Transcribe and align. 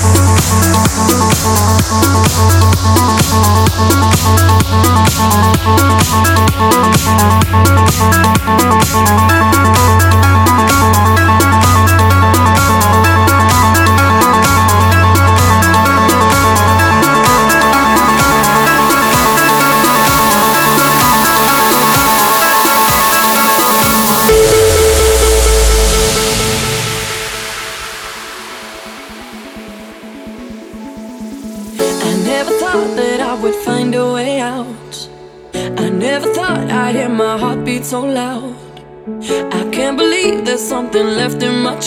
Música 0.00 2.09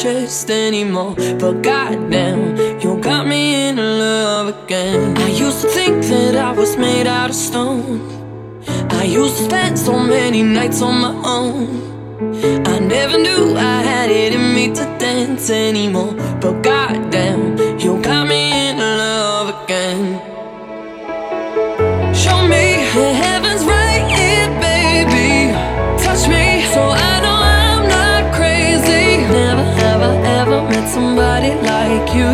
chest 0.03 0.49
anymore. 0.49 1.15
But 1.39 1.61
goddamn, 1.61 2.57
you 2.81 2.99
got 2.99 3.25
me 3.25 3.69
in 3.69 3.77
love 3.77 4.47
again. 4.63 5.17
I 5.17 5.29
used 5.29 5.61
to 5.61 5.67
think 5.67 6.03
that 6.05 6.35
I 6.35 6.51
was 6.51 6.75
made 6.77 7.07
out 7.07 7.29
of 7.29 7.35
stone. 7.35 8.01
I 8.89 9.03
used 9.03 9.37
to 9.37 9.43
spend 9.45 9.79
so 9.79 9.99
many 9.99 10.43
nights 10.43 10.81
on 10.81 10.95
my 10.99 11.15
own. 11.37 11.67
I 12.65 12.79
never 12.79 13.17
knew 13.17 13.55
I 13.55 13.81
had 13.91 14.09
it 14.09 14.33
in 14.33 14.53
me 14.53 14.73
to 14.75 14.83
dance 14.99 15.49
anymore. 15.49 16.13
But 16.41 16.61
goddamn, 16.63 17.55
you. 32.15 32.33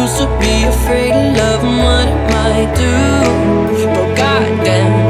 Used 0.00 0.18
to 0.18 0.26
be 0.40 0.64
afraid 0.64 1.12
of 1.12 1.36
love 1.36 1.64
and 1.64 1.78
what 1.84 2.06
it 2.08 2.20
might 2.34 2.70
do. 2.76 2.96
But 3.94 4.16
goddamn, 4.16 5.01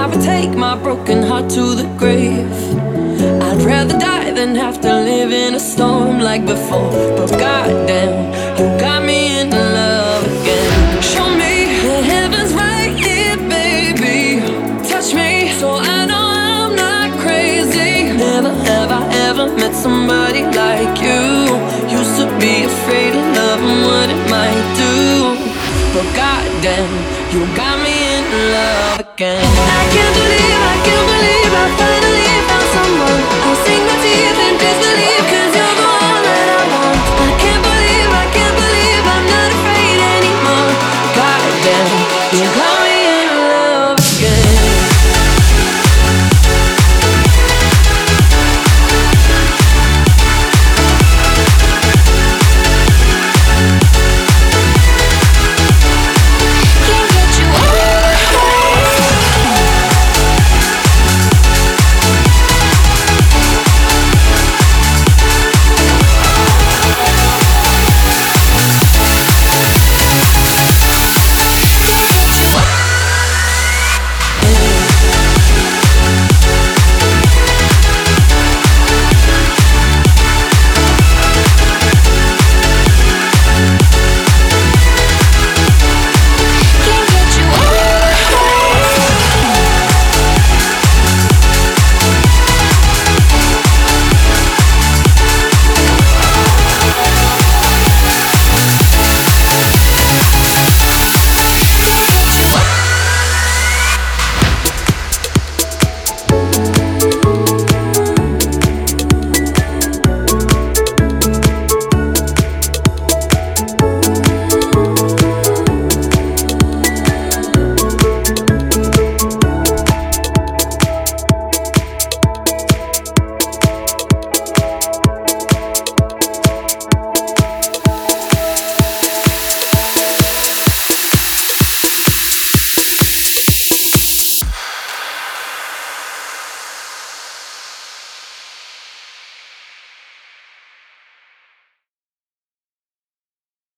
I 0.00 0.06
would 0.06 0.20
take 0.20 0.50
my 0.50 0.76
broken 0.76 1.22
heart 1.22 1.48
to 1.50 1.74
the 1.74 1.84
grave. 1.96 2.52
I'd 3.42 3.62
rather 3.62 3.98
die 3.98 4.32
than 4.32 4.54
have 4.54 4.80
to 4.82 4.92
live 4.92 5.32
in 5.32 5.54
a 5.54 5.60
storm 5.60 6.20
like 6.20 6.44
before. 6.44 6.90
But 7.16 7.30
goddamn, 7.38 8.32
you 8.58 8.66
got 8.78 9.02
me 9.02 9.40
in 9.40 9.50
love 9.50 10.24
again. 10.24 11.02
Show 11.02 11.28
me 11.30 11.54
the 11.82 12.02
heavens 12.12 12.52
right 12.52 12.94
here, 13.04 13.36
baby. 13.48 14.40
Touch 14.86 15.14
me 15.14 15.52
so 15.58 15.76
I 15.76 16.04
know 16.04 16.26
I'm 16.48 16.76
not 16.76 17.18
crazy. 17.20 18.12
Never 18.12 18.52
have 18.52 18.90
I 18.90 19.10
finally 19.40 19.60
found 19.60 19.74
someone 19.74 20.34
who 26.74 27.19
sink 27.32 27.54
got 27.54 27.78
me 27.82 27.94
in 28.16 28.24
disbelief. 30.84 31.79